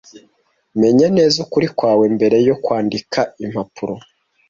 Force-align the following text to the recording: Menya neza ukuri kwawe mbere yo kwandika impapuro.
Menya 0.81 1.07
neza 1.17 1.35
ukuri 1.45 1.67
kwawe 1.77 2.05
mbere 2.15 2.37
yo 2.47 2.55
kwandika 2.63 3.19
impapuro. 3.43 3.95